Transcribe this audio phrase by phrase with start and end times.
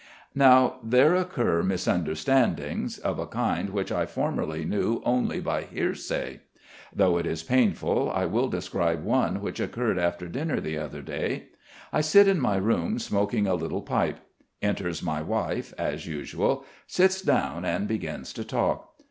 [0.33, 6.39] Now there occur misunderstandings, of a kind which I formerly knew only by hearsay.
[6.91, 11.49] Though it is painful I will describe one which occurred after dinner the other day.
[11.93, 14.17] I sit in my room smoking a little pipe.
[14.59, 18.95] Enters my wife, as usual, sits down and begins to talk.